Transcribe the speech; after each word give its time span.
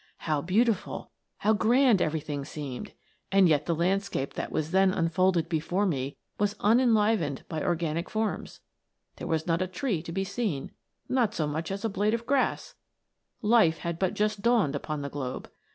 How 0.25 0.41
beautiful, 0.41 1.11
how 1.37 1.53
grand 1.53 2.01
everything 2.01 2.43
seemed! 2.43 2.93
and 3.31 3.47
yet 3.47 3.67
the 3.67 3.75
landscape 3.75 4.33
that 4.33 4.51
was 4.51 4.71
then 4.71 4.91
unfolded 4.91 5.47
before 5.47 5.85
me 5.85 6.17
was 6.39 6.55
unenlivened 6.59 7.43
by 7.47 7.61
organic 7.61 8.09
forms; 8.09 8.61
there 9.17 9.27
was 9.27 9.45
not 9.45 9.61
a 9.61 9.67
tree 9.67 10.01
to 10.01 10.11
be 10.11 10.23
seen 10.23 10.71
not 11.07 11.35
so 11.35 11.45
much 11.45 11.69
as 11.69 11.85
a 11.85 11.89
blade 11.89 12.15
of 12.15 12.25
grass 12.25 12.73
life 13.43 13.77
had 13.77 13.99
but 13.99 14.15
just 14.15 14.41
dawned 14.41 14.75
upon 14.75 15.03
the 15.03 15.09
globe. 15.09 15.51